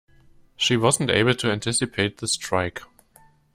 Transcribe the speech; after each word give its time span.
She 0.55 0.77
wasn't 0.77 1.11
able 1.11 1.35
to 1.35 1.51
anticipate 1.51 2.17
the 2.17 2.27
strike. 2.27 2.81